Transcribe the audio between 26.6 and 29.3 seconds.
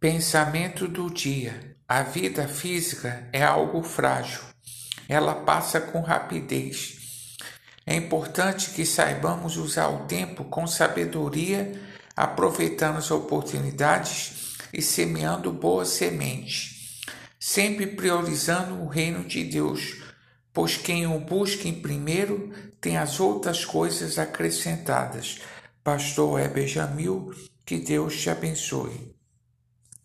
Jamil, que Deus te abençoe.